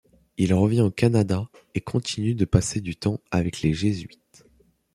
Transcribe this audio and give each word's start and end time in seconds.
Il 0.39 0.51
revient 0.55 0.81
au 0.81 0.89
Canada 0.89 1.47
et 1.75 1.81
continue 1.81 2.33
de 2.33 2.45
passer 2.45 2.81
du 2.81 2.95
temps 2.95 3.21
avec 3.29 3.61
les 3.61 3.71
Jésuites. 3.75 4.47